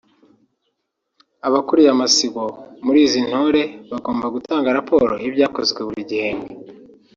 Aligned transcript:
abakuriye 1.47 1.89
amasibo 1.91 2.43
muri 2.85 2.99
izi 3.05 3.19
ntore 3.27 3.61
bagomba 3.91 4.25
gutanga 4.35 4.75
raporo 4.77 5.13
y’ibyakozwe 5.23 5.79
buri 5.87 6.01
gihembwe 6.09 6.51